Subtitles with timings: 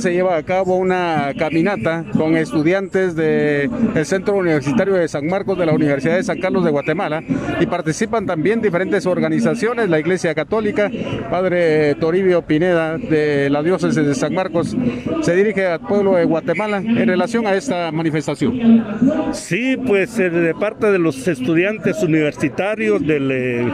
[0.00, 3.68] Se lleva a cabo una caminata con estudiantes del
[4.04, 7.20] Centro Universitario de San Marcos de la Universidad de San Carlos de Guatemala
[7.58, 10.88] y participan también diferentes organizaciones, la Iglesia Católica,
[11.32, 14.76] Padre Toribio Pineda de la Diócesis de San Marcos,
[15.22, 18.84] se dirige al pueblo de Guatemala en relación a esta manifestación.
[19.32, 23.66] Sí, pues eh, de parte de los estudiantes universitarios del, eh,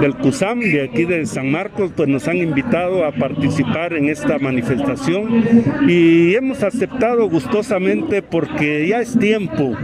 [0.00, 4.38] del CUSAM de aquí de San Marcos, pues nos han invitado a participar en esta
[4.38, 5.55] manifestación
[5.86, 9.74] y hemos aceptado gustosamente porque ya es tiempo,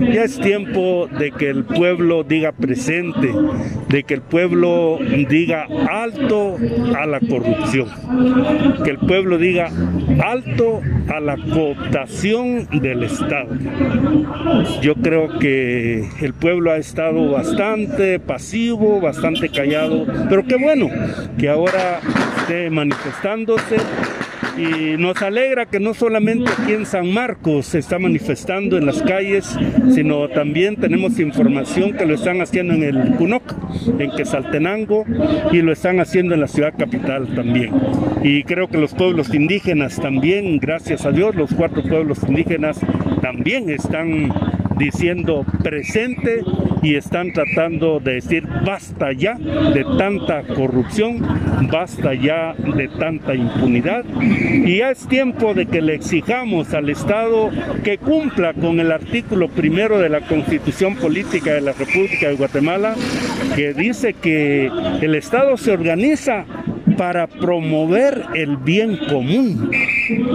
[0.00, 3.32] ya es tiempo de que el pueblo diga presente,
[3.88, 6.56] de que el pueblo diga alto
[6.96, 7.88] a la corrupción,
[8.84, 9.70] que el pueblo diga
[10.22, 13.48] alto a la cooptación del Estado.
[14.80, 20.88] Yo creo que el pueblo ha estado bastante pasivo, bastante callado, pero qué bueno
[21.38, 22.00] que ahora
[22.38, 23.76] esté manifestándose
[24.56, 29.02] y nos alegra que no solamente aquí en San Marcos se está manifestando en las
[29.02, 29.56] calles,
[29.94, 33.42] sino también tenemos información que lo están haciendo en el Cunoc,
[33.98, 35.04] en Quesaltenango
[35.52, 37.72] y lo están haciendo en la ciudad capital también.
[38.22, 42.80] Y creo que los pueblos indígenas también, gracias a Dios, los cuatro pueblos indígenas
[43.20, 44.32] también están
[44.76, 46.42] diciendo presente
[46.82, 51.20] y están tratando de decir basta ya de tanta corrupción,
[51.70, 57.50] basta ya de tanta impunidad y ya es tiempo de que le exijamos al Estado
[57.84, 62.94] que cumpla con el artículo primero de la Constitución Política de la República de Guatemala
[63.54, 66.44] que dice que el Estado se organiza
[66.96, 69.70] para promover el bien común,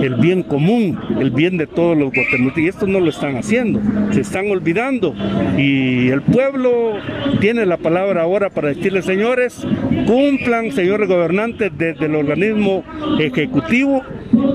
[0.02, 2.64] el bien común, el bien de todos los guatemaltecos.
[2.64, 3.80] Y esto no lo están haciendo,
[4.12, 5.14] se están olvidando.
[5.58, 6.94] Y el pueblo
[7.40, 9.66] tiene la palabra ahora para decirle, señores,
[10.06, 12.84] cumplan, señores gobernantes, desde el organismo
[13.20, 14.04] ejecutivo,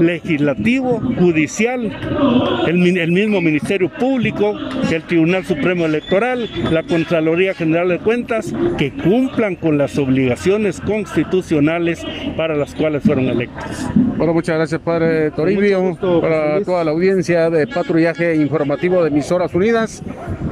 [0.00, 1.92] legislativo, judicial,
[2.66, 4.54] el, el, mismo Ministerio Público,
[4.90, 12.04] el Tribunal Supremo Electoral, la Contraloría General de Cuentas, que cumplan con las obligaciones constitucionales
[12.36, 13.86] para las cuales fueron electos.
[14.16, 20.02] Bueno, muchas gracias, Padre Toribio, para toda la audiencia de patrullaje informativo de Emisoras Unidas.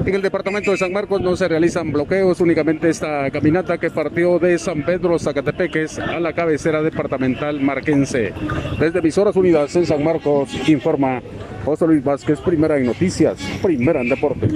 [0.05, 4.39] En el departamento de San Marcos no se realizan bloqueos, únicamente esta caminata que partió
[4.39, 8.33] de San Pedro Zacatepeques a la cabecera departamental marquense.
[8.79, 11.21] Desde Emisoras Unidas en San Marcos informa
[11.63, 14.51] José Luis Vázquez, primera en noticias, primera en deportes.